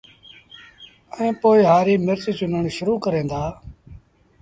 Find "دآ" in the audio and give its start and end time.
3.31-3.43